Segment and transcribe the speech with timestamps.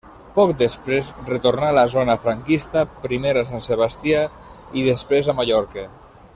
[0.35, 4.27] Poc després retornà a la zona franquista, primer a Sant Sebastià
[4.83, 5.89] i després a Mallorca.